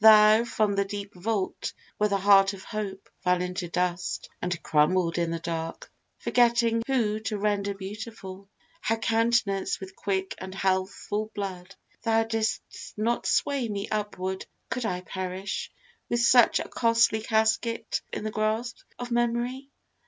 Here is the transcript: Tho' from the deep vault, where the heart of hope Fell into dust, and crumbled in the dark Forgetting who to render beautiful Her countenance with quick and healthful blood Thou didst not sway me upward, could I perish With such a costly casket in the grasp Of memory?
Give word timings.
Tho' 0.03 0.45
from 0.45 0.73
the 0.73 0.83
deep 0.83 1.13
vault, 1.13 1.73
where 1.99 2.09
the 2.09 2.17
heart 2.17 2.53
of 2.53 2.63
hope 2.63 3.07
Fell 3.23 3.39
into 3.39 3.67
dust, 3.67 4.29
and 4.41 4.63
crumbled 4.63 5.19
in 5.19 5.29
the 5.29 5.37
dark 5.37 5.91
Forgetting 6.17 6.81
who 6.87 7.19
to 7.19 7.37
render 7.37 7.75
beautiful 7.75 8.49
Her 8.81 8.97
countenance 8.97 9.79
with 9.79 9.95
quick 9.95 10.33
and 10.39 10.55
healthful 10.55 11.29
blood 11.35 11.75
Thou 12.01 12.23
didst 12.23 12.95
not 12.97 13.27
sway 13.27 13.69
me 13.69 13.89
upward, 13.89 14.47
could 14.71 14.87
I 14.87 15.01
perish 15.01 15.71
With 16.09 16.21
such 16.21 16.59
a 16.59 16.63
costly 16.67 17.21
casket 17.21 18.01
in 18.11 18.23
the 18.23 18.31
grasp 18.31 18.77
Of 18.97 19.11
memory? 19.11 19.69